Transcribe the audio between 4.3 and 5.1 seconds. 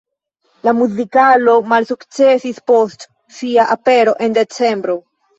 decembro.